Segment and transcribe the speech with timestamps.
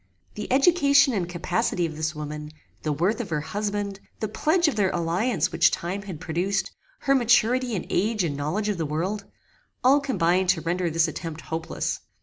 [0.33, 2.49] The education and capacity of this woman,
[2.81, 7.13] the worth of her husband, the pledge of their alliance which time had produced, her
[7.13, 9.25] maturity in age and knowledge of the world
[9.83, 11.99] all combined to render this attempt hopeless.